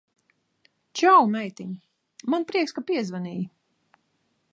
[1.01, 1.69] Čau, meitiņ!
[2.35, 3.45] Man prieks, ka piezvanīji.